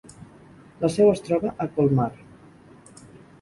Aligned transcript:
La 0.83 0.89
seu 0.93 1.11
es 1.11 1.21
troba 1.27 1.51
a 1.67 1.67
Colmar. 1.77 2.09